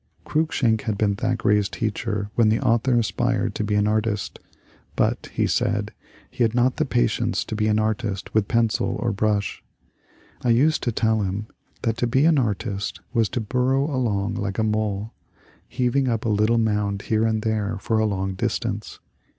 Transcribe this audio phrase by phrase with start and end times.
[0.25, 4.39] Cruikshank had been Thackeray's teacher when the author aspired to be an artist;
[4.95, 5.93] *'but," he said,
[6.33, 9.61] ^'he had not the patience to be an artist with pencil or brush.^
[10.43, 11.45] I used to tell him
[11.83, 15.13] that to be an artist was to burrow along like a mole,
[15.67, 18.97] heaving up a little mound here and there for a long distance.